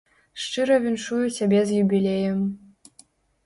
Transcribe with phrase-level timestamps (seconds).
[0.45, 2.43] Шчыра віншую цябе з юбілеем.